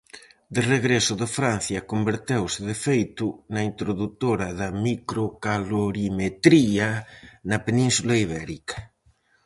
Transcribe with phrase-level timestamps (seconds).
[0.55, 6.89] De regreso de Francia converteuse, de feito, na introdutora da microcalorimetría
[7.49, 8.77] na Península Ibérica.